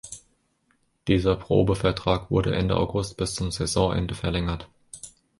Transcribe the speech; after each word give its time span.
Dieser 1.07 1.35
Probevertrag 1.35 2.31
wurde 2.31 2.55
Ende 2.55 2.75
August 2.75 3.17
bis 3.17 3.35
zum 3.35 3.51
Saisonende 3.51 4.15
verlängert. 4.15 4.67